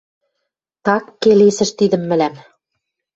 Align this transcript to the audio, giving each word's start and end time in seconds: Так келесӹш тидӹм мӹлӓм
Так 0.85 1.03
келесӹш 1.21 1.71
тидӹм 1.77 2.03
мӹлӓм 2.09 2.35